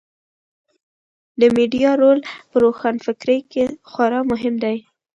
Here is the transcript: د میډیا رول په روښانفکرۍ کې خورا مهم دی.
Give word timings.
د 1.39 1.41
میډیا 1.55 1.91
رول 2.01 2.19
په 2.49 2.55
روښانفکرۍ 2.63 3.39
کې 3.51 3.63
خورا 3.89 4.19
مهم 4.31 4.55
دی. 4.63 4.77